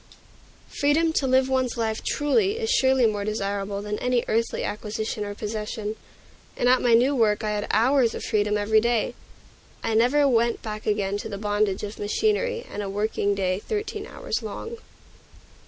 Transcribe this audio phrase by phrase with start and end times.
[0.79, 5.35] Freedom to live one's life truly is surely more desirable than any earthly acquisition or
[5.35, 5.95] possession;
[6.57, 9.13] and at my new work I had hours of freedom every day.
[9.83, 14.07] I never went back again to the bondage of machinery and a working day thirteen
[14.07, 14.77] hours long.